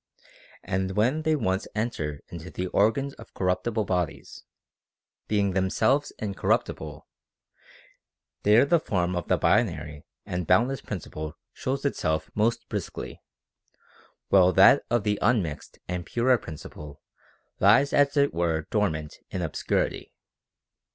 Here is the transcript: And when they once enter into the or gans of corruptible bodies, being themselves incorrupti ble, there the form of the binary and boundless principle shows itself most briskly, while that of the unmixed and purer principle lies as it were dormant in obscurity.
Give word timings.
And 0.63 0.97
when 0.97 1.21
they 1.21 1.35
once 1.35 1.67
enter 1.75 2.21
into 2.29 2.49
the 2.49 2.65
or 2.69 2.91
gans 2.91 3.13
of 3.19 3.35
corruptible 3.35 3.85
bodies, 3.85 4.43
being 5.27 5.51
themselves 5.51 6.11
incorrupti 6.19 6.75
ble, 6.75 7.07
there 8.41 8.65
the 8.65 8.79
form 8.79 9.15
of 9.15 9.27
the 9.27 9.37
binary 9.37 10.03
and 10.25 10.47
boundless 10.47 10.81
principle 10.81 11.37
shows 11.53 11.85
itself 11.85 12.31
most 12.33 12.67
briskly, 12.67 13.21
while 14.29 14.51
that 14.53 14.83
of 14.89 15.03
the 15.03 15.19
unmixed 15.21 15.77
and 15.87 16.07
purer 16.07 16.39
principle 16.39 16.99
lies 17.59 17.93
as 17.93 18.17
it 18.17 18.33
were 18.33 18.63
dormant 18.71 19.17
in 19.29 19.43
obscurity. 19.43 20.11